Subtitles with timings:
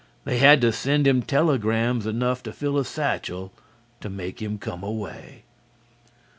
[0.23, 3.53] They had to send him telegrams enough to fill a satchel
[3.99, 5.43] to make him come away.